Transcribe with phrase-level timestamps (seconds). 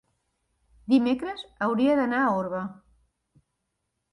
[0.93, 2.63] Dimecres hauria d'anar a Orba.